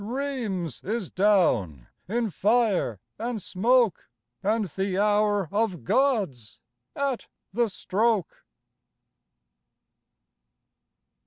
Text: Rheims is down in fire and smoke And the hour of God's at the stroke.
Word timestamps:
Rheims 0.03 0.83
is 0.83 1.11
down 1.11 1.85
in 2.07 2.31
fire 2.31 2.99
and 3.19 3.39
smoke 3.39 4.09
And 4.41 4.65
the 4.65 4.97
hour 4.97 5.47
of 5.51 5.83
God's 5.83 6.57
at 6.95 7.27
the 7.51 7.69
stroke. 7.69 8.43